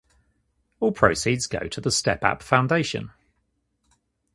All 0.79 0.91
proceeds 0.91 1.45
go 1.45 1.67
to 1.67 1.79
the 1.79 1.91
StepApp 1.91 2.41
foundation. 2.41 3.11